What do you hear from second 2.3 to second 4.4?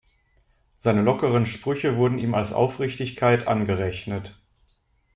als Aufrichtigkeit angerechnet.